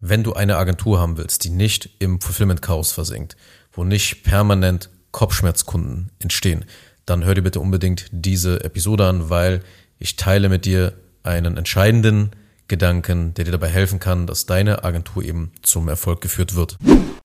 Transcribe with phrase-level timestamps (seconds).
[0.00, 3.36] wenn du eine Agentur haben willst, die nicht im Fulfillment-Chaos versinkt,
[3.72, 6.64] wo nicht permanent Kopfschmerzkunden entstehen,
[7.04, 9.62] dann hör dir bitte unbedingt diese Episode an, weil
[9.98, 12.30] ich teile mit dir einen entscheidenden
[12.68, 16.78] Gedanken, der dir dabei helfen kann, dass deine Agentur eben zum Erfolg geführt wird.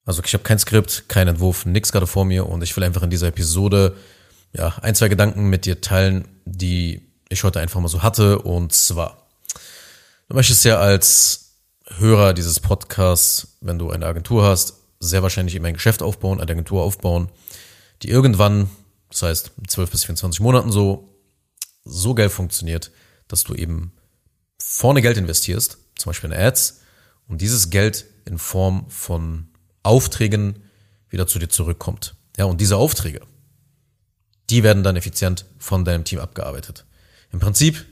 [0.05, 3.03] Also ich habe kein Skript, keinen Entwurf, nichts gerade vor mir und ich will einfach
[3.03, 3.95] in dieser Episode
[4.53, 8.73] ja, ein, zwei Gedanken mit dir teilen, die ich heute einfach mal so hatte und
[8.73, 9.27] zwar,
[10.27, 11.44] du möchtest ja als
[11.87, 16.51] Hörer dieses Podcasts, wenn du eine Agentur hast, sehr wahrscheinlich eben ein Geschäft aufbauen, eine
[16.51, 17.29] Agentur aufbauen,
[18.01, 18.69] die irgendwann,
[19.09, 21.15] das heißt 12 bis 24 Monaten so,
[21.83, 22.91] so geil funktioniert,
[23.27, 23.93] dass du eben
[24.59, 26.81] vorne Geld investierst, zum Beispiel in Ads,
[27.27, 29.47] und dieses Geld in Form von
[29.83, 30.63] Aufträgen
[31.09, 32.15] wieder zu dir zurückkommt.
[32.37, 33.21] Ja, und diese Aufträge,
[34.49, 36.85] die werden dann effizient von deinem Team abgearbeitet.
[37.31, 37.85] Im Prinzip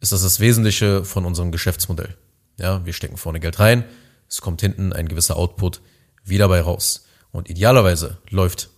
[0.00, 2.16] ist das das Wesentliche von unserem Geschäftsmodell.
[2.60, 3.84] Ja, wir stecken vorne Geld rein,
[4.28, 5.80] es kommt hinten ein gewisser Output
[6.24, 7.06] wieder bei raus.
[7.32, 8.68] Und idealerweise läuft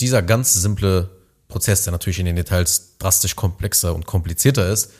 [0.00, 1.10] dieser ganz simple
[1.48, 4.92] Prozess, der natürlich in den Details drastisch komplexer und komplizierter ist,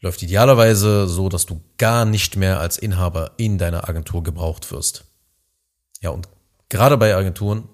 [0.00, 5.04] läuft idealerweise so, dass du gar nicht mehr als Inhaber in deiner Agentur gebraucht wirst.
[6.00, 6.28] Ja, und
[6.68, 7.68] gerade bei Agenturen,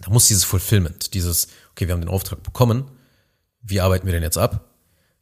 [0.00, 2.90] da muss dieses Fulfillment, dieses, okay, wir haben den Auftrag bekommen,
[3.60, 4.73] wie arbeiten wir denn jetzt ab?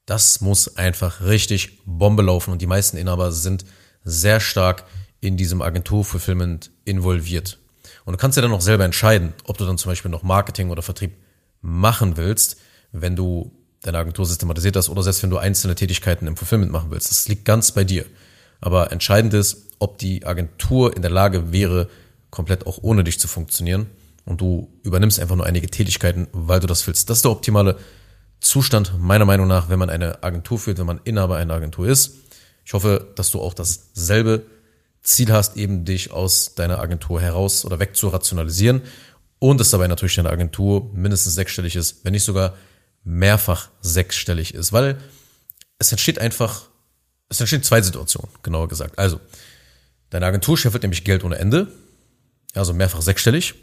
[0.07, 3.65] Das muss einfach richtig Bombe laufen und die meisten Inhaber sind
[4.05, 4.85] sehr stark
[5.21, 7.59] in diesem Agentur-Fulfillment involviert.
[8.05, 10.71] Und du kannst ja dann auch selber entscheiden, ob du dann zum Beispiel noch Marketing
[10.71, 11.13] oder Vertrieb
[11.61, 12.57] machen willst,
[12.91, 16.91] wenn du deine Agentur systematisiert hast oder selbst wenn du einzelne Tätigkeiten im Fulfillment machen
[16.91, 17.11] willst.
[17.11, 18.05] Das liegt ganz bei dir.
[18.61, 21.89] Aber entscheidend ist, ob die Agentur in der Lage wäre,
[22.31, 23.87] komplett auch ohne dich zu funktionieren
[24.25, 27.11] und du übernimmst einfach nur einige Tätigkeiten, weil du das willst.
[27.11, 27.77] Das ist der optimale
[28.43, 32.17] Zustand meiner Meinung nach, wenn man eine Agentur führt, wenn man Inhaber einer Agentur ist.
[32.65, 34.45] Ich hoffe, dass du auch dasselbe
[35.03, 38.83] Ziel hast, eben dich aus deiner Agentur heraus oder weg zu rationalisieren
[39.39, 42.55] und es dabei natürlich deine Agentur mindestens sechsstellig ist, wenn nicht sogar
[43.05, 44.99] mehrfach sechsstellig ist, weil
[45.79, 46.69] es entsteht einfach,
[47.29, 48.99] es entstehen zwei Situationen, genauer gesagt.
[48.99, 49.21] Also,
[50.11, 51.73] deine Agentur scheffelt nämlich Geld ohne Ende,
[52.55, 53.55] also mehrfach sechsstellig,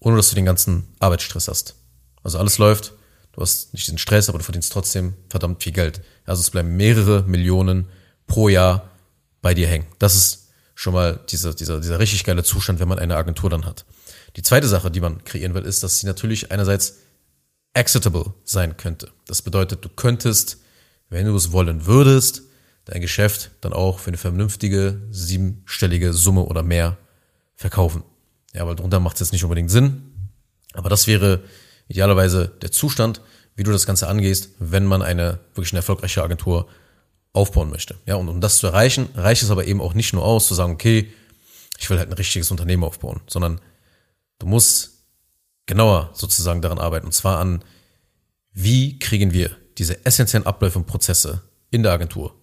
[0.00, 1.76] ohne dass du den ganzen Arbeitsstress hast.
[2.24, 2.92] Also alles läuft,
[3.36, 6.00] Du hast nicht diesen Stress, aber du verdienst trotzdem verdammt viel Geld.
[6.24, 7.86] Also es bleiben mehrere Millionen
[8.26, 8.90] pro Jahr
[9.42, 9.86] bei dir hängen.
[9.98, 13.66] Das ist schon mal dieser, dieser, dieser richtig geile Zustand, wenn man eine Agentur dann
[13.66, 13.84] hat.
[14.36, 16.96] Die zweite Sache, die man kreieren will, ist, dass sie natürlich einerseits
[17.74, 19.10] exitable sein könnte.
[19.26, 20.56] Das bedeutet, du könntest,
[21.10, 22.42] wenn du es wollen würdest,
[22.86, 26.96] dein Geschäft dann auch für eine vernünftige siebenstellige Summe oder mehr
[27.54, 28.02] verkaufen.
[28.54, 30.30] Ja, weil drunter macht es jetzt nicht unbedingt Sinn.
[30.72, 31.42] Aber das wäre
[31.88, 33.20] idealerweise der Zustand,
[33.54, 36.68] wie du das Ganze angehst, wenn man eine wirklich eine erfolgreiche Agentur
[37.32, 37.96] aufbauen möchte.
[38.06, 40.54] Ja, und um das zu erreichen, reicht es aber eben auch nicht nur aus, zu
[40.54, 41.12] sagen, okay,
[41.78, 43.60] ich will halt ein richtiges Unternehmen aufbauen, sondern
[44.38, 45.04] du musst
[45.66, 47.06] genauer sozusagen daran arbeiten.
[47.06, 47.62] Und zwar an,
[48.52, 52.34] wie kriegen wir diese essentiellen Abläufe und Prozesse in der Agentur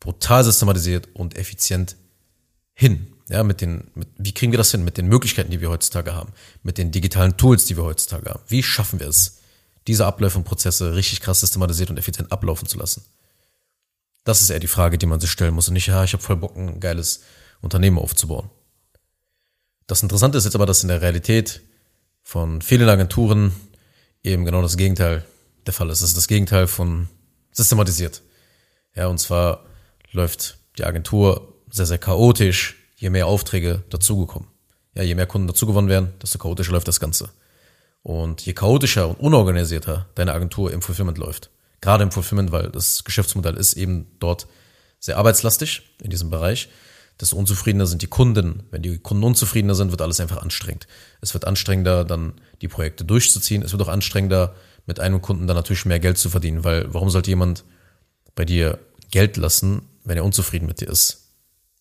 [0.00, 1.96] brutal systematisiert und effizient
[2.74, 3.12] hin.
[3.28, 4.84] Ja, mit den, mit, wie kriegen wir das hin?
[4.84, 8.42] Mit den Möglichkeiten, die wir heutzutage haben, mit den digitalen Tools, die wir heutzutage haben.
[8.48, 9.38] Wie schaffen wir es,
[9.86, 13.04] diese Abläufe und Prozesse richtig krass systematisiert und effizient ablaufen zu lassen?
[14.24, 16.22] Das ist eher die Frage, die man sich stellen muss und nicht, ja, ich habe
[16.22, 17.22] voll Bock, ein geiles
[17.60, 18.50] Unternehmen aufzubauen.
[19.86, 21.62] Das Interessante ist jetzt aber, dass in der Realität
[22.22, 23.52] von vielen Agenturen
[24.22, 25.24] eben genau das Gegenteil
[25.66, 26.00] der Fall ist.
[26.00, 27.08] Es ist das Gegenteil von
[27.52, 28.22] systematisiert.
[28.94, 29.64] Ja, und zwar
[30.12, 34.48] läuft die Agentur sehr, sehr chaotisch, je mehr Aufträge dazugekommen.
[34.94, 37.30] Ja, je mehr Kunden dazugewonnen werden, desto chaotischer läuft das Ganze.
[38.02, 41.50] Und je chaotischer und unorganisierter deine Agentur im Fulfillment läuft,
[41.80, 44.46] gerade im Fulfillment, weil das Geschäftsmodell ist eben dort
[44.98, 46.68] sehr arbeitslastig in diesem Bereich,
[47.20, 48.64] desto unzufriedener sind die Kunden.
[48.70, 50.86] Wenn die Kunden unzufriedener sind, wird alles einfach anstrengend.
[51.20, 53.62] Es wird anstrengender, dann die Projekte durchzuziehen.
[53.62, 54.54] Es wird auch anstrengender,
[54.86, 57.64] mit einem Kunden dann natürlich mehr Geld zu verdienen, weil warum sollte jemand
[58.34, 58.78] bei dir
[59.10, 61.27] Geld lassen, wenn er unzufrieden mit dir ist?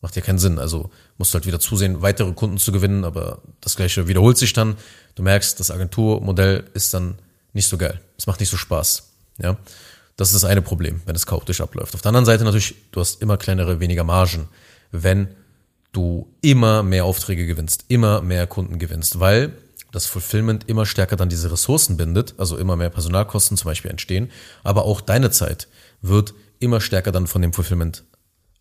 [0.02, 0.60] Macht ja keinen Sinn.
[0.60, 4.54] Also musst du halt wieder zusehen, weitere Kunden zu gewinnen, aber das gleiche wiederholt sich
[4.54, 4.78] dann.
[5.16, 7.16] Du merkst, das Agenturmodell ist dann
[7.54, 8.00] nicht so geil.
[8.18, 9.10] Es macht nicht so Spaß.
[9.40, 9.58] Ja.
[10.16, 11.94] Das ist das eine Problem, wenn es chaotisch abläuft.
[11.94, 14.48] Auf der anderen Seite natürlich, du hast immer kleinere, weniger Margen,
[14.92, 15.28] wenn
[15.92, 19.54] du immer mehr Aufträge gewinnst, immer mehr Kunden gewinnst, weil
[19.92, 24.32] das Fulfillment immer stärker dann diese Ressourcen bindet, also immer mehr Personalkosten zum Beispiel entstehen,
[24.64, 25.68] aber auch deine Zeit
[26.02, 28.04] wird immer stärker dann von dem Fulfillment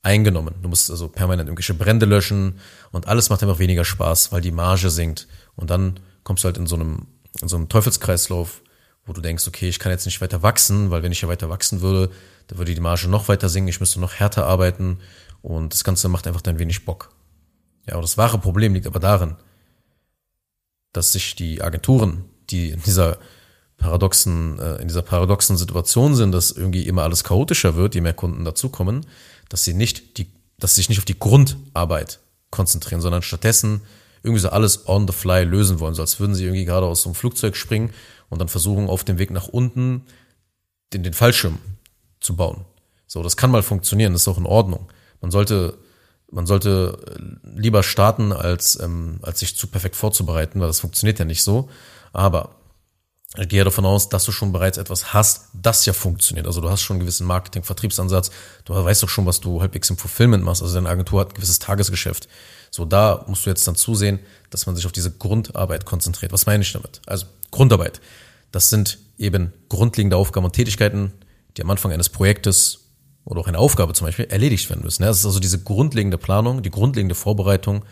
[0.06, 0.54] eingenommen.
[0.62, 2.60] Du musst also permanent irgendwelche Brände löschen
[2.92, 5.26] und alles macht einfach weniger Spaß, weil die Marge sinkt.
[5.56, 7.08] Und dann kommst du halt in so einem,
[7.42, 8.62] in so einem Teufelskreislauf,
[9.04, 11.50] wo du denkst, okay, ich kann jetzt nicht weiter wachsen, weil wenn ich ja weiter
[11.50, 12.10] wachsen würde,
[12.46, 14.98] dann würde die Marge noch weiter sinken, ich müsste noch härter arbeiten
[15.42, 17.10] und das Ganze macht einfach dann wenig Bock.
[17.88, 19.34] Ja, und das wahre Problem liegt aber darin,
[20.92, 23.18] dass sich die Agenturen, die in dieser
[23.76, 28.14] paradoxen, äh, in dieser paradoxen Situation sind, dass irgendwie immer alles chaotischer wird, je mehr
[28.14, 29.06] Kunden dazukommen,
[29.48, 32.20] dass sie nicht die, dass sie sich nicht auf die Grundarbeit
[32.50, 33.82] konzentrieren, sondern stattdessen
[34.22, 37.02] irgendwie so alles on the fly lösen wollen, so als würden sie irgendwie gerade aus
[37.02, 37.92] so einem Flugzeug springen
[38.28, 40.04] und dann versuchen, auf dem Weg nach unten
[40.92, 41.58] den, den Fallschirm
[42.20, 42.64] zu bauen.
[43.06, 44.90] So, das kann mal funktionieren, das ist auch in Ordnung.
[45.20, 45.78] Man sollte,
[46.30, 46.98] man sollte
[47.44, 51.68] lieber starten, als, ähm, als sich zu perfekt vorzubereiten, weil das funktioniert ja nicht so.
[52.12, 52.56] Aber
[53.38, 56.46] ich gehe davon aus, dass du schon bereits etwas hast, das ja funktioniert.
[56.46, 58.30] Also du hast schon einen gewissen Marketing-Vertriebsansatz,
[58.64, 60.62] du weißt doch schon, was du halbwegs im Fulfillment machst.
[60.62, 62.28] Also deine Agentur hat ein gewisses Tagesgeschäft.
[62.70, 64.18] So, da musst du jetzt dann zusehen,
[64.50, 66.32] dass man sich auf diese Grundarbeit konzentriert.
[66.32, 67.00] Was meine ich damit?
[67.06, 68.00] Also Grundarbeit.
[68.52, 71.12] Das sind eben grundlegende Aufgaben und Tätigkeiten,
[71.56, 72.80] die am Anfang eines Projektes
[73.24, 75.02] oder auch einer Aufgabe zum Beispiel erledigt werden müssen.
[75.02, 77.84] Das ist also diese grundlegende Planung, die grundlegende Vorbereitung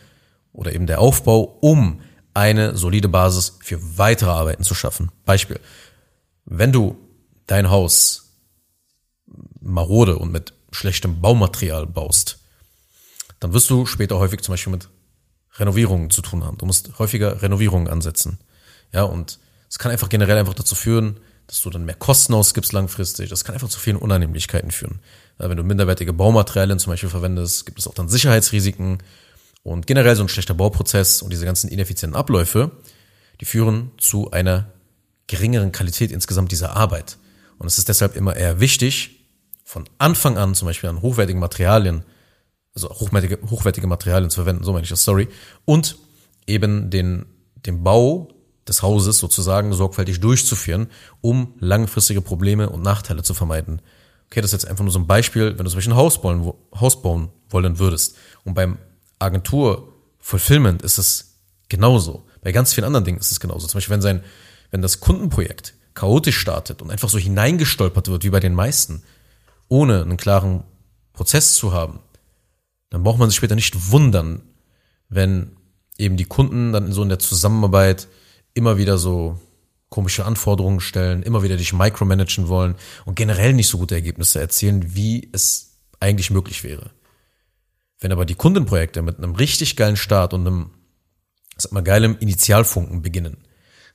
[0.53, 2.01] oder eben der Aufbau, um
[2.35, 5.11] eine solide Basis für weitere Arbeiten zu schaffen.
[5.25, 5.61] Beispiel.
[6.45, 6.99] Wenn du
[7.47, 8.33] dein Haus
[9.61, 12.39] marode und mit schlechtem Baumaterial baust,
[13.41, 14.89] dann wirst du später häufig zum Beispiel mit
[15.57, 16.59] Renovierungen zu tun haben.
[16.59, 18.39] Du musst häufiger Renovierungen ansetzen.
[18.93, 19.39] Ja, und
[19.71, 23.29] es kann einfach generell einfach dazu führen, dass du dann mehr Kosten ausgibst langfristig.
[23.31, 25.01] Das kann einfach zu vielen Unannehmlichkeiten führen.
[25.39, 28.99] Wenn du minderwertige Baumaterialien zum Beispiel verwendest, gibt es auch dann Sicherheitsrisiken
[29.65, 32.71] und generell so ein schlechter Bauprozess und diese ganzen ineffizienten Abläufe,
[33.41, 34.71] die führen zu einer
[35.27, 37.17] geringeren Qualität insgesamt dieser Arbeit.
[37.59, 39.27] Und es ist deshalb immer eher wichtig,
[39.65, 42.05] von Anfang an zum Beispiel an hochwertigen Materialien,
[42.75, 45.29] also hochwertige, hochwertige Materialien zu verwenden, so meine ich das, sorry,
[45.65, 45.97] und
[46.47, 47.25] eben den,
[47.65, 48.29] den Bau
[48.69, 50.89] des Hauses sozusagen sorgfältig durchzuführen,
[51.23, 53.81] um langfristige Probleme und Nachteile zu vermeiden.
[54.27, 56.21] Okay, das ist jetzt einfach nur so ein Beispiel, wenn du zum Beispiel ein Haus
[56.21, 58.79] bauen, Haus bauen wollen würdest und beim
[59.25, 61.39] Agentur Fulfillment ist es
[61.69, 62.25] genauso.
[62.43, 63.67] Bei ganz vielen anderen Dingen ist es genauso.
[63.67, 64.23] Zum Beispiel, wenn sein,
[64.71, 69.03] wenn das Kundenprojekt chaotisch startet und einfach so hineingestolpert wird, wie bei den meisten,
[69.69, 70.65] ohne einen klaren
[71.13, 72.01] Prozess zu haben,
[72.91, 74.43] dann braucht man sich später nicht wundern,
[75.09, 75.57] wenn
[75.99, 78.09] eben die Kunden dann so in der Zusammenarbeit
[78.55, 79.39] immer wieder so
[79.89, 82.75] komische Anforderungen stellen, immer wieder dich micromanagen wollen
[83.05, 86.91] und generell nicht so gute Ergebnisse erzielen, wie es eigentlich möglich wäre.
[88.05, 90.73] Wenn aber die Kundenprojekte mit einem richtig geilen Start und einem,
[91.57, 93.39] sag mal, geilem Initialfunken beginnen,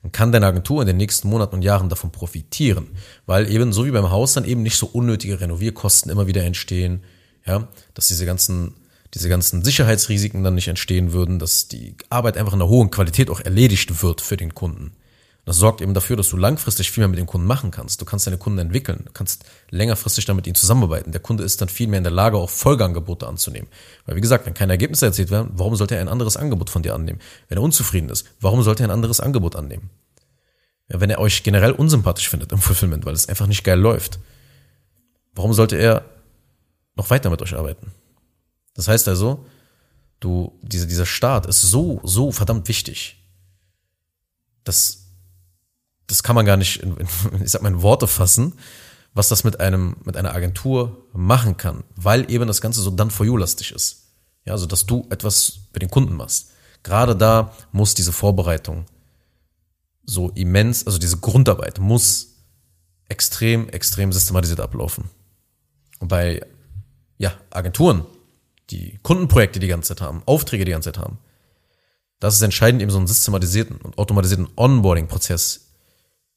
[0.02, 2.88] dann kann deine Agentur in den nächsten Monaten und Jahren davon profitieren,
[3.26, 7.04] weil eben so wie beim Haus dann eben nicht so unnötige Renovierkosten immer wieder entstehen,
[7.46, 8.74] ja, dass diese ganzen
[9.14, 13.30] diese ganzen Sicherheitsrisiken dann nicht entstehen würden, dass die Arbeit einfach in einer hohen Qualität
[13.30, 14.90] auch erledigt wird für den Kunden.
[15.44, 18.00] Das sorgt eben dafür, dass du langfristig viel mehr mit dem Kunden machen kannst.
[18.00, 21.12] Du kannst deine Kunden entwickeln, du kannst längerfristig dann mit ihnen zusammenarbeiten.
[21.12, 23.68] Der Kunde ist dann viel mehr in der Lage, auch Folgeangebote anzunehmen.
[24.04, 26.82] Weil wie gesagt, wenn keine Ergebnisse erzielt werden, warum sollte er ein anderes Angebot von
[26.82, 27.20] dir annehmen?
[27.48, 29.90] Wenn er unzufrieden ist, warum sollte er ein anderes Angebot annehmen?
[30.88, 34.18] Ja, wenn er euch generell unsympathisch findet im Fulfillment, weil es einfach nicht geil läuft,
[35.34, 36.04] warum sollte er
[36.96, 37.92] noch weiter mit euch arbeiten?
[38.74, 39.46] Das heißt also,
[40.20, 43.16] du, diese, dieser Start ist so, so verdammt wichtig.
[44.64, 44.99] dass
[46.10, 47.08] das kann man gar nicht in, in,
[47.44, 48.54] ich sag mal, in Worte fassen,
[49.14, 53.10] was das mit einem, mit einer Agentur machen kann, weil eben das Ganze so dann
[53.10, 54.08] for you lastig ist.
[54.44, 56.50] Ja, also, dass du etwas für den Kunden machst.
[56.82, 58.86] Gerade da muss diese Vorbereitung
[60.04, 62.28] so immens, also diese Grundarbeit muss
[63.08, 65.10] extrem, extrem systematisiert ablaufen.
[65.98, 66.40] Und bei,
[67.18, 68.06] ja, Agenturen,
[68.70, 71.18] die Kundenprojekte die ganze Zeit haben, Aufträge die ganze Zeit haben,
[72.18, 75.69] das ist entscheidend, eben so einen systematisierten und automatisierten Onboarding-Prozess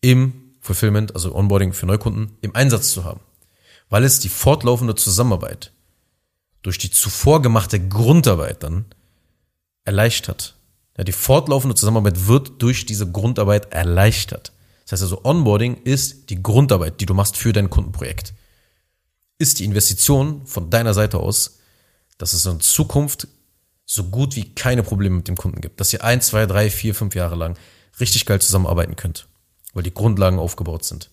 [0.03, 3.21] im Fulfillment, also Onboarding für Neukunden, im Einsatz zu haben.
[3.89, 5.71] Weil es die fortlaufende Zusammenarbeit
[6.61, 8.85] durch die zuvor gemachte Grundarbeit dann
[9.85, 10.55] erleichtert.
[10.97, 14.51] Ja, die fortlaufende Zusammenarbeit wird durch diese Grundarbeit erleichtert.
[14.83, 18.33] Das heißt also, Onboarding ist die Grundarbeit, die du machst für dein Kundenprojekt.
[19.37, 21.59] Ist die Investition von deiner Seite aus,
[22.17, 23.27] dass es in Zukunft
[23.85, 25.79] so gut wie keine Probleme mit dem Kunden gibt.
[25.79, 27.57] Dass ihr ein, zwei, drei, vier, fünf Jahre lang
[27.99, 29.27] richtig geil zusammenarbeiten könnt
[29.73, 31.09] weil die Grundlagen aufgebaut sind.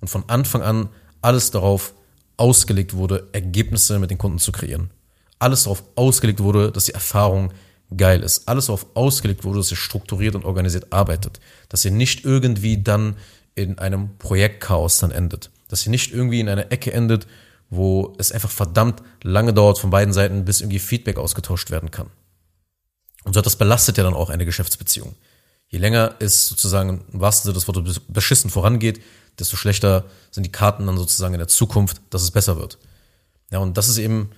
[0.00, 0.88] Und von Anfang an
[1.20, 1.94] alles darauf
[2.36, 4.90] ausgelegt wurde, Ergebnisse mit den Kunden zu kreieren.
[5.38, 7.52] Alles darauf ausgelegt wurde, dass die Erfahrung
[7.96, 8.48] geil ist.
[8.48, 11.40] Alles darauf ausgelegt wurde, dass ihr strukturiert und organisiert arbeitet.
[11.68, 13.16] Dass ihr nicht irgendwie dann
[13.54, 15.50] in einem Projektchaos dann endet.
[15.68, 17.26] Dass ihr nicht irgendwie in einer Ecke endet,
[17.70, 22.10] wo es einfach verdammt lange dauert von beiden Seiten, bis irgendwie Feedback ausgetauscht werden kann.
[23.24, 25.14] Und so das belastet ja dann auch eine Geschäftsbeziehung
[25.74, 29.02] je länger es sozusagen im wahrsten Sinne des Wortes beschissen vorangeht,
[29.40, 32.78] desto schlechter sind die Karten dann sozusagen in der Zukunft, dass es besser wird.
[33.50, 34.30] Ja, und das ist eben,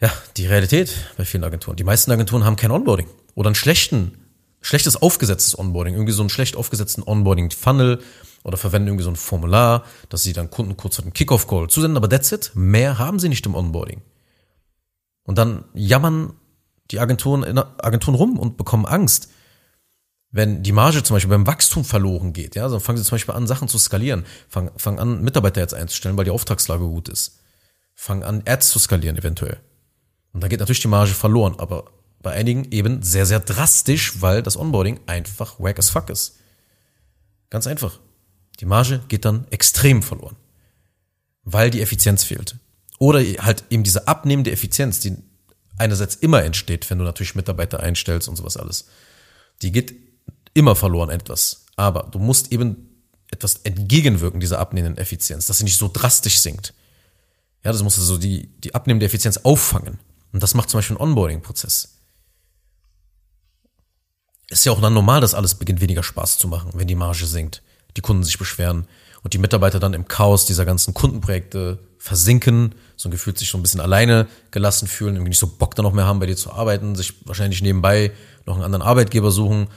[0.00, 1.76] ja, die Realität bei vielen Agenturen.
[1.76, 4.16] Die meisten Agenturen haben kein Onboarding oder einen schlechten,
[4.62, 8.00] schlechtes aufgesetztes Onboarding, irgendwie so einen schlecht aufgesetzten Onboarding-Funnel
[8.42, 11.98] oder verwenden irgendwie so ein Formular, dass sie dann Kunden kurz vor dem Kickoff-Call zusenden,
[11.98, 12.52] aber that's it.
[12.54, 14.00] Mehr haben sie nicht im Onboarding.
[15.24, 16.32] Und dann jammern
[16.90, 17.44] die Agenturen,
[17.76, 19.28] Agenturen rum und bekommen Angst.
[20.32, 23.34] Wenn die Marge zum Beispiel beim Wachstum verloren geht, ja, dann fangen sie zum Beispiel
[23.34, 27.40] an, Sachen zu skalieren, fangen, fangen an, Mitarbeiter jetzt einzustellen, weil die Auftragslage gut ist.
[27.94, 29.60] Fangen an, Ads zu skalieren eventuell.
[30.32, 31.90] Und da geht natürlich die Marge verloren, aber
[32.22, 36.38] bei einigen eben sehr, sehr drastisch, weil das Onboarding einfach wack as fuck ist.
[37.48, 37.98] Ganz einfach.
[38.60, 40.36] Die Marge geht dann extrem verloren,
[41.42, 42.56] weil die Effizienz fehlt.
[42.98, 45.16] Oder halt eben diese abnehmende Effizienz, die
[45.78, 48.86] einerseits immer entsteht, wenn du natürlich Mitarbeiter einstellst und sowas alles.
[49.62, 50.09] Die geht
[50.54, 51.66] immer verloren etwas.
[51.76, 52.88] Aber du musst eben
[53.30, 56.74] etwas entgegenwirken dieser abnehmenden Effizienz, dass sie nicht so drastisch sinkt.
[57.64, 59.98] Ja, das muss also die, die abnehmende Effizienz auffangen.
[60.32, 61.96] Und das macht zum Beispiel einen Onboarding-Prozess.
[64.48, 67.26] Ist ja auch dann normal, dass alles beginnt weniger Spaß zu machen, wenn die Marge
[67.26, 67.62] sinkt
[67.96, 68.86] die Kunden sich beschweren
[69.22, 73.62] und die Mitarbeiter dann im Chaos dieser ganzen Kundenprojekte versinken, so gefühlt sich so ein
[73.62, 76.52] bisschen alleine gelassen fühlen, irgendwie nicht so Bock da noch mehr haben, bei dir zu
[76.52, 78.12] arbeiten, sich wahrscheinlich nebenbei
[78.46, 79.68] noch einen anderen Arbeitgeber suchen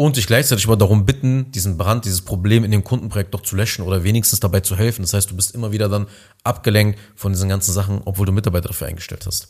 [0.00, 3.56] und sich gleichzeitig aber darum bitten, diesen Brand, dieses Problem in dem Kundenprojekt doch zu
[3.56, 5.02] löschen oder wenigstens dabei zu helfen.
[5.02, 6.06] Das heißt, du bist immer wieder dann
[6.44, 9.48] abgelenkt von diesen ganzen Sachen, obwohl du Mitarbeiter dafür eingestellt hast.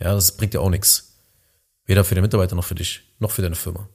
[0.00, 1.18] Ja, das bringt dir auch nichts.
[1.84, 3.86] Weder für den Mitarbeiter noch für dich, noch für deine Firma.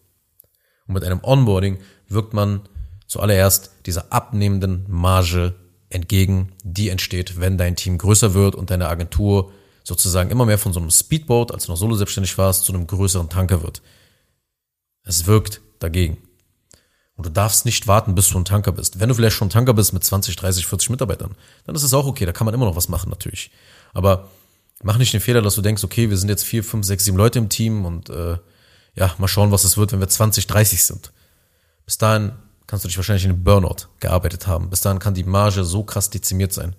[0.86, 2.70] Und mit einem Onboarding wirkt man
[3.08, 5.56] zuallererst dieser abnehmenden Marge
[5.90, 9.52] entgegen, die entsteht, wenn dein Team größer wird und deine Agentur
[9.84, 12.86] sozusagen immer mehr von so einem Speedboat, als du noch solo selbstständig warst, zu einem
[12.86, 13.82] größeren Tanker wird.
[15.02, 16.18] Es wirkt dagegen.
[17.16, 19.00] Und du darfst nicht warten, bis du ein Tanker bist.
[19.00, 21.94] Wenn du vielleicht schon ein Tanker bist mit 20, 30, 40 Mitarbeitern, dann ist es
[21.94, 23.50] auch okay, da kann man immer noch was machen natürlich.
[23.94, 24.30] Aber
[24.84, 27.18] mach nicht den Fehler, dass du denkst, okay, wir sind jetzt vier, fünf, sechs, sieben
[27.18, 28.38] Leute im Team und äh,
[28.94, 31.12] ja, mal schauen, was es wird, wenn wir 20, 30 sind.
[31.86, 32.34] Bis dahin
[32.68, 34.70] kannst du dich wahrscheinlich in einem Burnout gearbeitet haben.
[34.70, 36.76] Bis dahin kann die Marge so krass dezimiert sein,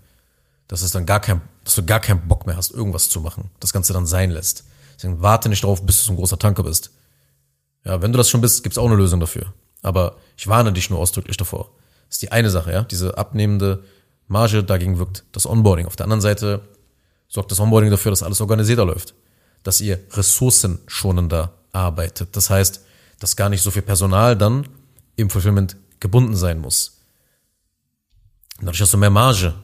[0.69, 3.51] dass es dann gar kein, dass du gar keinen Bock mehr hast, irgendwas zu machen.
[3.59, 4.65] Das Ganze dann sein lässt.
[4.97, 6.91] Deswegen warte nicht drauf, bis du so ein großer Tanker bist.
[7.89, 9.55] Ja, wenn du das schon bist, gibt's auch eine Lösung dafür.
[9.81, 11.71] Aber ich warne dich nur ausdrücklich davor.
[12.09, 12.83] Das ist die eine Sache, ja.
[12.83, 13.83] Diese abnehmende
[14.27, 15.87] Marge, dagegen wirkt das Onboarding.
[15.87, 16.61] Auf der anderen Seite
[17.29, 19.15] sorgt das Onboarding dafür, dass alles organisierter läuft.
[19.63, 22.37] Dass ihr ressourcenschonender arbeitet.
[22.37, 22.85] Das heißt,
[23.21, 24.69] dass gar nicht so viel Personal dann
[25.17, 27.01] im Fulfillment gebunden sein muss.
[28.59, 29.55] Dadurch hast du mehr Marge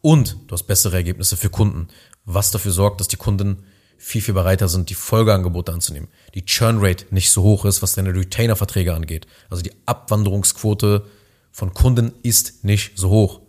[0.00, 1.88] und du hast bessere Ergebnisse für Kunden,
[2.24, 3.64] was dafür sorgt, dass die Kunden
[3.96, 6.08] viel, viel bereiter sind, die Folgeangebote anzunehmen.
[6.34, 9.26] Die Churn Rate nicht so hoch ist, was deine Retainer-Verträge angeht.
[9.50, 11.06] Also die Abwanderungsquote
[11.52, 13.40] von Kunden ist nicht so hoch.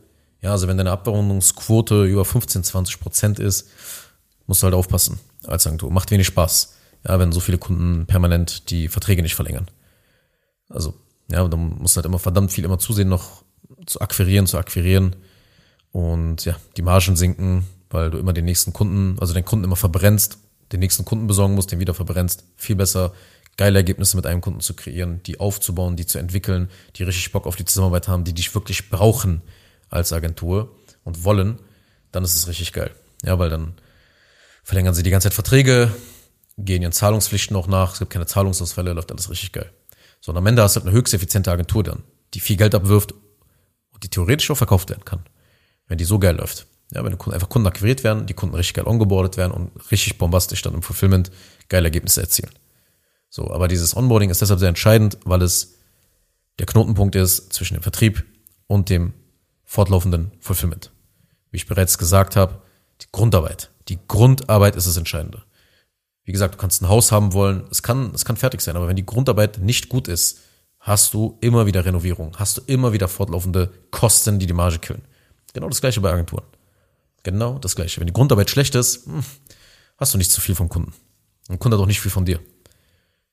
[0.41, 3.69] Ja, also wenn deine Abwanderungsquote über 15, 20 Prozent ist,
[4.45, 5.91] musst du halt aufpassen als Agentur.
[5.91, 6.75] Macht wenig Spaß,
[7.07, 9.67] ja, wenn so viele Kunden permanent die Verträge nicht verlängern.
[10.69, 10.93] Also
[11.31, 13.43] ja, da musst du halt immer verdammt viel immer zusehen, noch
[13.85, 15.15] zu akquirieren, zu akquirieren.
[15.91, 19.77] Und ja, die Margen sinken, weil du immer den nächsten Kunden, also den Kunden immer
[19.77, 20.37] verbrennst,
[20.73, 22.43] den nächsten Kunden besorgen musst, den wieder verbrennst.
[22.57, 23.13] Viel besser,
[23.55, 27.47] geile Ergebnisse mit einem Kunden zu kreieren, die aufzubauen, die zu entwickeln, die richtig Bock
[27.47, 29.41] auf die Zusammenarbeit haben, die dich wirklich brauchen
[29.89, 30.75] als Agentur
[31.05, 31.59] und wollen,
[32.11, 32.91] dann ist es richtig geil.
[33.23, 33.75] Ja, weil dann
[34.63, 35.89] verlängern sie die ganze Zeit Verträge,
[36.57, 39.71] gehen ihren Zahlungspflichten auch nach, es gibt keine Zahlungsausfälle, läuft alles richtig geil.
[40.19, 42.75] So, und am Ende hast du halt eine höchst effiziente Agentur dann, die viel Geld
[42.75, 43.13] abwirft
[43.91, 45.23] und die theoretisch auch verkauft werden kann,
[45.87, 46.67] wenn die so geil läuft.
[46.95, 50.61] Ja, wenn einfach Kunden akquiriert werden, die Kunden richtig geil ongeboardet werden und richtig bombastisch
[50.61, 51.29] dann im Fulfillment
[51.67, 52.51] geile Ergebnisse erzielen.
[53.29, 55.73] So, aber dieses Onboarding ist deshalb sehr entscheidend, weil es
[56.57, 58.23] der Knotenpunkt ist zwischen dem Vertrieb
[58.67, 59.13] und dem
[59.65, 60.91] fortlaufenden Fulfillment.
[61.51, 62.61] Wie ich bereits gesagt habe,
[63.01, 63.71] die Grundarbeit.
[63.89, 65.43] Die Grundarbeit ist das Entscheidende.
[66.23, 68.87] Wie gesagt, du kannst ein Haus haben wollen, es kann, es kann fertig sein, aber
[68.87, 70.39] wenn die Grundarbeit nicht gut ist,
[70.79, 75.01] hast du immer wieder Renovierung, hast du immer wieder fortlaufende Kosten, die die Marge killen.
[75.53, 76.45] Genau das gleiche bei Agenturen.
[77.25, 77.99] Genau das gleiche.
[77.99, 79.23] Wenn die Grundarbeit schlecht ist, hm,
[79.97, 80.93] hast du nicht zu viel vom Kunden.
[81.49, 82.39] Ein Kunde hat auch nicht viel von dir.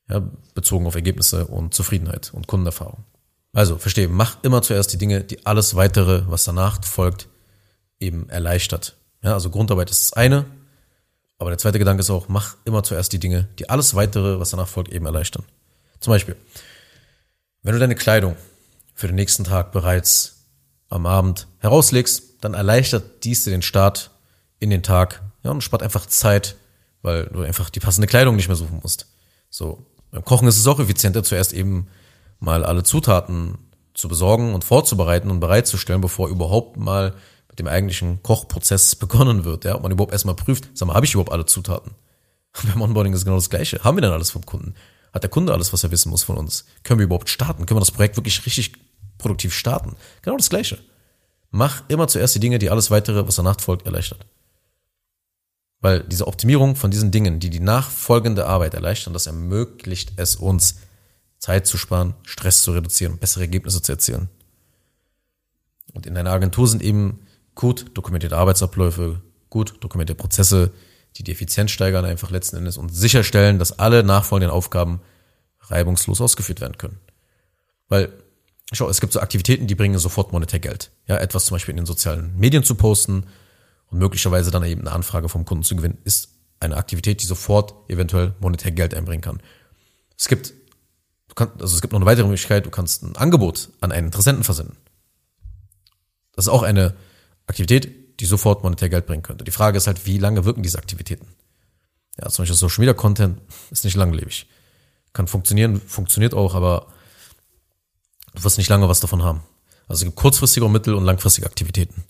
[0.09, 0.23] Ja,
[0.55, 3.05] bezogen auf Ergebnisse und Zufriedenheit und Kundenerfahrung.
[3.53, 7.29] Also, verstehe, mach immer zuerst die Dinge, die alles weitere, was danach folgt,
[8.01, 8.97] eben erleichtert.
[9.23, 10.47] Ja, also Grundarbeit ist das eine,
[11.37, 14.51] aber der zweite Gedanke ist auch, mach immer zuerst die Dinge, die alles weitere, was
[14.51, 15.45] danach folgt, eben erleichtern.
[16.01, 16.37] Zum Beispiel,
[17.63, 18.37] wenn du deine Kleidung
[18.95, 20.42] für den nächsten Tag bereits
[20.93, 24.11] am Abend herauslegst, dann erleichtert dies dir den Start
[24.59, 26.57] in den Tag ja, und spart einfach Zeit,
[27.03, 29.07] weil du einfach die passende Kleidung nicht mehr suchen musst.
[29.51, 31.89] So, beim Kochen ist es auch effizienter, zuerst eben
[32.39, 33.59] mal alle Zutaten
[33.95, 37.15] zu besorgen und vorzubereiten und bereitzustellen, bevor überhaupt mal
[37.49, 41.07] mit dem eigentlichen Kochprozess begonnen wird, ja, ob man überhaupt erstmal prüft, sag mal, habe
[41.07, 41.93] ich überhaupt alle Zutaten?
[42.65, 43.83] Beim Onboarding ist genau das Gleiche.
[43.83, 44.75] Haben wir denn alles vom Kunden?
[45.13, 46.65] Hat der Kunde alles, was er wissen muss von uns?
[46.83, 47.67] Können wir überhaupt starten?
[47.67, 48.73] Können wir das Projekt wirklich richtig
[49.23, 49.97] produktiv starten?
[50.21, 50.79] Genau das Gleiche.
[51.51, 54.27] Mach immer zuerst die Dinge, die alles weitere, was danach folgt, erleichtert.
[55.81, 60.77] Weil diese Optimierung von diesen Dingen, die die nachfolgende Arbeit erleichtern, das ermöglicht es uns,
[61.39, 64.29] Zeit zu sparen, Stress zu reduzieren, bessere Ergebnisse zu erzielen.
[65.93, 70.71] Und in einer Agentur sind eben gut dokumentierte Arbeitsabläufe, gut dokumentierte Prozesse,
[71.17, 75.01] die die Effizienz steigern einfach letzten Endes und sicherstellen, dass alle nachfolgenden Aufgaben
[75.61, 76.99] reibungslos ausgeführt werden können.
[77.89, 78.13] Weil,
[78.77, 80.91] schau, es gibt so Aktivitäten, die bringen sofort monetär Geld.
[81.07, 83.27] Ja, etwas zum Beispiel in den sozialen Medien zu posten,
[83.93, 87.75] und möglicherweise dann eben eine Anfrage vom Kunden zu gewinnen, ist eine Aktivität, die sofort
[87.91, 89.43] eventuell monetär Geld einbringen kann.
[90.19, 90.55] Es gibt,
[91.35, 94.45] kannst, also es gibt noch eine weitere Möglichkeit, du kannst ein Angebot an einen Interessenten
[94.45, 94.79] versenden.
[96.35, 96.97] Das ist auch eine
[97.47, 99.45] Aktivität, die sofort monetär Geld bringen könnte.
[99.45, 101.27] Die Frage ist halt, wie lange wirken diese Aktivitäten?
[102.19, 104.47] Ja, zum Beispiel Social Media Content ist nicht langlebig.
[105.13, 106.87] Kann funktionieren, funktioniert auch, aber
[108.35, 109.43] du wirst nicht lange was davon haben.
[109.89, 112.05] Also es gibt kurzfristige, mittel- und langfristige Aktivitäten.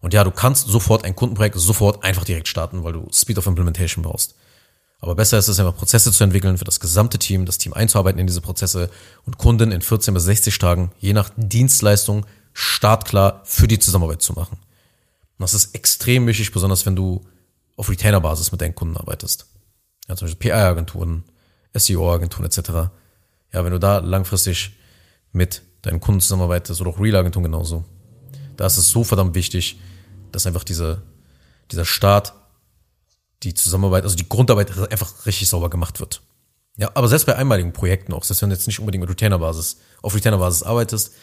[0.00, 3.46] Und ja, du kannst sofort ein Kundenprojekt sofort einfach direkt starten, weil du Speed of
[3.46, 4.34] Implementation brauchst.
[5.00, 8.18] Aber besser ist es einfach Prozesse zu entwickeln für das gesamte Team, das Team einzuarbeiten
[8.20, 8.90] in diese Prozesse
[9.24, 14.34] und Kunden in 14 bis 60 Tagen, je nach Dienstleistung, startklar für die Zusammenarbeit zu
[14.34, 14.58] machen.
[14.58, 17.26] Und das ist extrem wichtig, besonders wenn du
[17.76, 19.46] auf Retainer-Basis mit deinen Kunden arbeitest.
[20.06, 21.24] Ja, zum Beispiel PR-Agenturen,
[21.72, 22.90] SEO-Agenturen etc.
[23.52, 24.72] Ja, wenn du da langfristig
[25.32, 27.84] mit deinen Kunden zusammenarbeitest oder auch Real-Agenturen genauso,
[28.56, 29.80] da ist es so verdammt wichtig,
[30.32, 31.02] dass einfach diese,
[31.70, 32.34] dieser Start,
[33.42, 36.22] die Zusammenarbeit, also die Grundarbeit einfach richtig sauber gemacht wird.
[36.76, 39.78] Ja, aber selbst bei einmaligen Projekten auch, selbst wenn du jetzt nicht unbedingt mit Retainer-Basis,
[40.02, 41.14] auf Retainer-Basis arbeitest,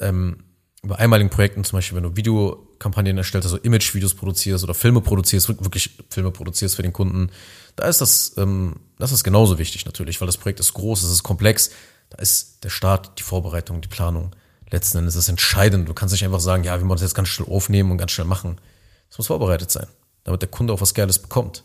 [0.00, 0.44] ähm,
[0.82, 5.48] bei einmaligen Projekten, zum Beispiel, wenn du Videokampagnen erstellst, also Image-Videos produzierst oder Filme produzierst,
[5.48, 7.30] wirklich Filme produzierst für den Kunden,
[7.76, 11.10] da ist das, ähm, das ist genauso wichtig natürlich, weil das Projekt ist groß, es
[11.10, 11.70] ist komplex,
[12.12, 14.32] da ist der Start, die Vorbereitung, die Planung,
[14.70, 15.88] letzten Endes ist entscheidend.
[15.88, 18.10] Du kannst nicht einfach sagen, ja, wir wollen das jetzt ganz schnell aufnehmen und ganz
[18.10, 18.60] schnell machen.
[19.10, 19.86] Es muss vorbereitet sein,
[20.24, 21.64] damit der Kunde auch was Geiles bekommt.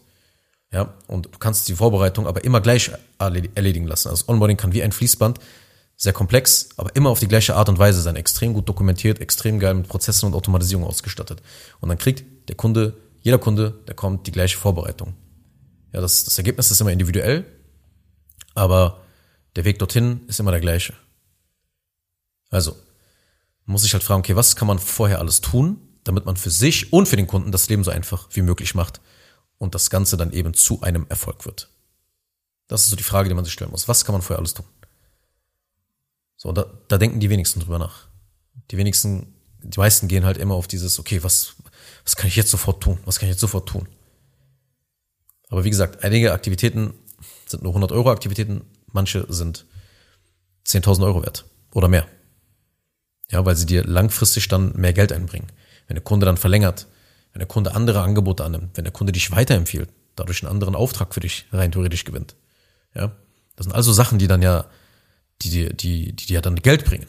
[0.72, 4.10] Ja, und du kannst die Vorbereitung aber immer gleich erledigen lassen.
[4.10, 5.40] Also das Onboarding kann wie ein Fließband,
[5.98, 8.16] sehr komplex, aber immer auf die gleiche Art und Weise sein.
[8.16, 11.42] Extrem gut dokumentiert, extrem geil mit Prozessen und Automatisierung ausgestattet.
[11.82, 15.14] Und dann kriegt der Kunde, jeder Kunde, der kommt, die gleiche Vorbereitung.
[15.92, 17.46] Ja, das, das Ergebnis ist immer individuell,
[18.56, 19.02] aber
[19.58, 20.94] der Weg dorthin ist immer der gleiche.
[22.52, 22.78] Also,
[23.66, 26.94] muss ich halt fragen, okay, was kann man vorher alles tun, damit man für sich
[26.94, 29.02] und für den Kunden das Leben so einfach wie möglich macht
[29.58, 31.70] und das Ganze dann eben zu einem Erfolg wird.
[32.68, 33.88] Das ist so die Frage, die man sich stellen muss.
[33.88, 34.66] Was kann man vorher alles tun?
[36.36, 38.08] So, da, da denken die wenigsten drüber nach.
[38.70, 41.56] Die wenigsten, die meisten gehen halt immer auf dieses, okay, was,
[42.04, 43.00] was kann ich jetzt sofort tun?
[43.06, 43.88] Was kann ich jetzt sofort tun?
[45.50, 46.94] Aber wie gesagt, einige Aktivitäten
[47.48, 48.62] sind nur 100 Euro Aktivitäten,
[48.98, 49.66] manche sind
[50.66, 52.08] 10.000 Euro wert oder mehr.
[53.30, 55.52] Ja, weil sie dir langfristig dann mehr Geld einbringen.
[55.88, 56.88] Wenn der Kunde dann verlängert,
[57.32, 61.14] wenn der Kunde andere Angebote annimmt, wenn der Kunde dich weiterempfiehlt, dadurch einen anderen Auftrag
[61.14, 62.36] für dich rein theoretisch gewinnt.
[62.96, 63.12] Ja,
[63.56, 64.66] das sind also Sachen, die dann ja,
[65.44, 67.06] die dir, die, die dir dann Geld bringen.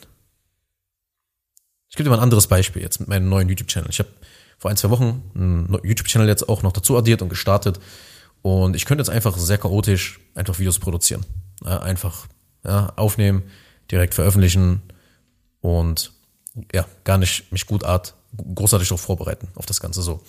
[1.89, 3.89] Ich gebe dir mal ein anderes Beispiel jetzt mit meinem neuen YouTube-Channel.
[3.89, 4.11] Ich habe
[4.59, 7.81] vor ein, zwei Wochen einen YouTube-Channel jetzt auch noch dazu addiert und gestartet.
[8.43, 11.25] Und ich könnte jetzt einfach sehr chaotisch einfach Videos produzieren.
[11.65, 12.27] Ja, einfach
[12.65, 13.43] ja, aufnehmen,
[13.91, 14.83] direkt veröffentlichen,
[15.61, 16.13] und
[16.73, 18.15] ja, gar nicht mich gut art,
[18.55, 20.23] großartig darauf vorbereiten, auf das Ganze so.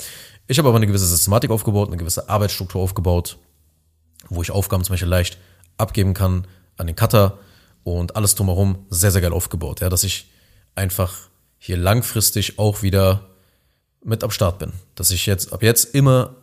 [0.48, 3.38] Ich habe aber eine gewisse Systematik aufgebaut, eine gewisse Arbeitsstruktur aufgebaut,
[4.30, 5.38] wo ich Aufgaben zum Beispiel leicht
[5.78, 7.38] abgeben kann an den Cutter
[7.84, 10.32] und alles drumherum sehr, sehr geil aufgebaut, ja, dass ich
[10.76, 13.28] einfach hier langfristig auch wieder
[14.04, 14.74] mit am Start bin.
[14.96, 16.36] Dass ich jetzt ab jetzt immer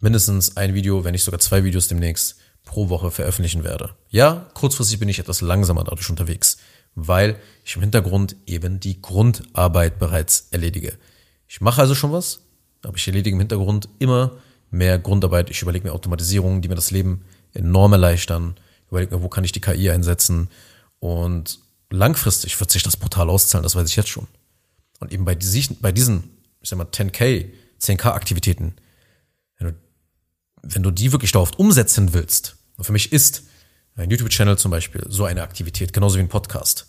[0.00, 3.94] mindestens ein Video, wenn nicht sogar zwei Videos demnächst pro Woche veröffentlichen werde.
[4.10, 6.58] Ja, kurzfristig bin ich etwas langsamer dadurch unterwegs
[6.94, 10.96] weil ich im Hintergrund eben die Grundarbeit bereits erledige.
[11.48, 12.40] Ich mache also schon was,
[12.82, 14.32] aber ich erledige im Hintergrund immer
[14.70, 15.50] mehr Grundarbeit.
[15.50, 18.54] Ich überlege mir Automatisierungen, die mir das Leben enorm erleichtern.
[18.86, 20.48] Ich überlege mir, wo kann ich die KI einsetzen.
[21.00, 21.58] Und
[21.90, 24.26] langfristig wird sich das brutal auszahlen, das weiß ich jetzt schon.
[25.00, 27.50] Und eben bei, diesen, bei diesen, ich sag mal, 10K,
[27.80, 28.83] 10K-Aktivitäten, wenn du,
[30.66, 33.44] wenn du die wirklich dauerhaft umsetzen willst, und für mich ist
[33.96, 36.88] ein YouTube-Channel zum Beispiel, so eine Aktivität, genauso wie ein Podcast.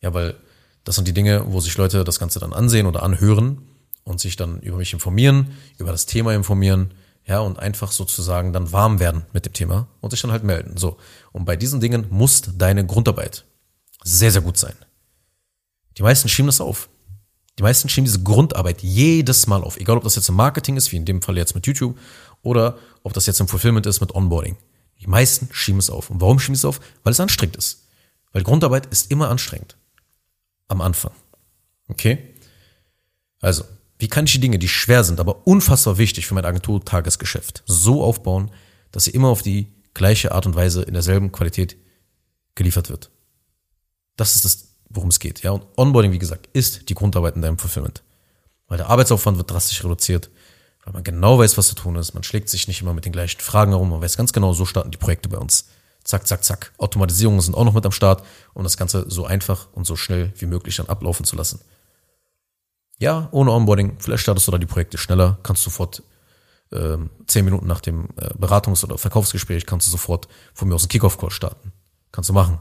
[0.00, 0.36] Ja, weil
[0.84, 3.62] das sind die Dinge, wo sich Leute das Ganze dann ansehen oder anhören
[4.04, 8.70] und sich dann über mich informieren, über das Thema informieren, ja, und einfach sozusagen dann
[8.70, 10.76] warm werden mit dem Thema und sich dann halt melden.
[10.76, 10.96] So.
[11.32, 13.44] Und bei diesen Dingen muss deine Grundarbeit
[14.04, 14.76] sehr, sehr gut sein.
[15.98, 16.88] Die meisten schieben das auf.
[17.58, 19.76] Die meisten schieben diese Grundarbeit jedes Mal auf.
[19.76, 21.98] Egal, ob das jetzt im Marketing ist, wie in dem Fall jetzt mit YouTube,
[22.46, 24.56] Oder ob das jetzt im Fulfillment ist mit Onboarding.
[25.00, 26.10] Die meisten schieben es auf.
[26.10, 26.80] Und warum schieben sie es auf?
[27.02, 27.88] Weil es anstrengend ist.
[28.32, 29.76] Weil Grundarbeit ist immer anstrengend.
[30.68, 31.10] Am Anfang.
[31.88, 32.34] Okay?
[33.40, 33.64] Also,
[33.98, 38.04] wie kann ich die Dinge, die schwer sind, aber unfassbar wichtig für mein Agentur-Tagesgeschäft, so
[38.04, 38.52] aufbauen,
[38.92, 41.76] dass sie immer auf die gleiche Art und Weise in derselben Qualität
[42.54, 43.10] geliefert wird?
[44.16, 45.42] Das ist das, worum es geht.
[45.42, 48.04] Ja, und Onboarding, wie gesagt, ist die Grundarbeit in deinem Fulfillment.
[48.68, 50.30] Weil der Arbeitsaufwand wird drastisch reduziert,
[50.86, 52.14] weil man genau weiß, was zu tun ist.
[52.14, 53.90] Man schlägt sich nicht immer mit den gleichen Fragen herum.
[53.90, 55.66] Man weiß ganz genau, so starten die Projekte bei uns.
[56.04, 56.72] Zack, zack, zack.
[56.78, 60.32] Automatisierungen sind auch noch mit am Start, um das Ganze so einfach und so schnell
[60.38, 61.60] wie möglich dann ablaufen zu lassen.
[62.98, 66.04] Ja, ohne Onboarding, vielleicht startest du da die Projekte schneller, kannst sofort
[66.70, 66.96] äh,
[67.26, 70.90] zehn Minuten nach dem äh, Beratungs- oder Verkaufsgespräch kannst du sofort von mir aus einen
[70.90, 71.72] Kickoff-Call starten.
[72.12, 72.60] Kannst du machen.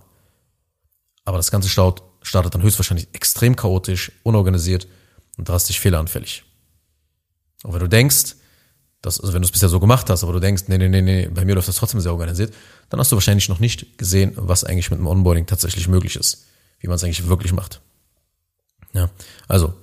[1.26, 4.88] Aber das Ganze startet dann höchstwahrscheinlich extrem chaotisch, unorganisiert
[5.38, 6.44] und drastisch fehleranfällig.
[7.64, 8.36] Und wenn du denkst,
[9.02, 11.02] dass, also wenn du es bisher so gemacht hast, aber du denkst, nee, nee, nee,
[11.02, 12.54] nee, bei mir läuft das trotzdem sehr organisiert,
[12.90, 16.46] dann hast du wahrscheinlich noch nicht gesehen, was eigentlich mit dem Onboarding tatsächlich möglich ist,
[16.80, 17.82] wie man es eigentlich wirklich macht.
[18.94, 19.10] Ja,
[19.48, 19.74] also,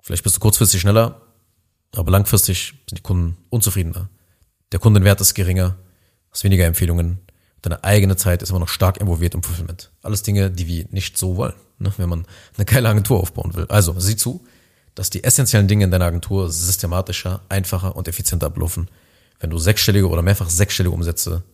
[0.00, 1.20] vielleicht bist du kurzfristig schneller,
[1.94, 4.08] aber langfristig sind die Kunden unzufriedener.
[4.72, 5.76] Der Kundenwert ist geringer,
[6.30, 7.20] hast weniger Empfehlungen,
[7.62, 9.90] deine eigene Zeit ist immer noch stark involviert im Fulfillment.
[10.02, 13.66] Alles Dinge, die wir nicht so wollen, ne, wenn man eine geile Agentur aufbauen will.
[13.68, 14.44] Also, sieh zu,
[14.96, 18.88] dass die essentiellen Dinge in deiner Agentur systematischer, einfacher und effizienter ablaufen.
[19.38, 21.44] Wenn du sechsstellige oder mehrfach sechsstellige Umsätze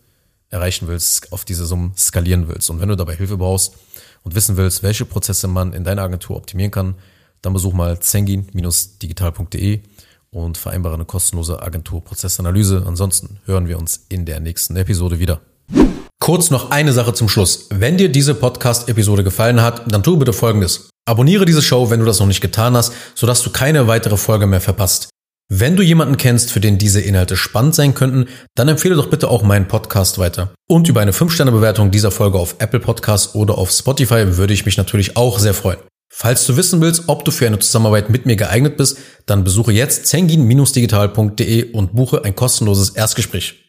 [0.48, 2.70] erreichen willst, auf diese Summen skalieren willst.
[2.70, 3.74] Und wenn du dabei Hilfe brauchst
[4.22, 6.94] und wissen willst, welche Prozesse man in deiner Agentur optimieren kann,
[7.42, 9.80] dann besuch mal zengin-digital.de
[10.30, 12.84] und vereinbare eine kostenlose Agenturprozessanalyse.
[12.86, 15.40] Ansonsten hören wir uns in der nächsten Episode wieder.
[16.20, 17.66] Kurz noch eine Sache zum Schluss.
[17.70, 20.91] Wenn dir diese Podcast-Episode gefallen hat, dann tu bitte Folgendes.
[21.04, 24.46] Abonniere diese Show, wenn du das noch nicht getan hast, sodass du keine weitere Folge
[24.46, 25.08] mehr verpasst.
[25.48, 29.28] Wenn du jemanden kennst, für den diese Inhalte spannend sein könnten, dann empfehle doch bitte
[29.28, 30.54] auch meinen Podcast weiter.
[30.68, 34.76] Und über eine 5-Sterne-Bewertung dieser Folge auf Apple Podcasts oder auf Spotify würde ich mich
[34.76, 35.80] natürlich auch sehr freuen.
[36.08, 39.72] Falls du wissen willst, ob du für eine Zusammenarbeit mit mir geeignet bist, dann besuche
[39.72, 43.60] jetzt zengin-digital.de und buche ein kostenloses Erstgespräch.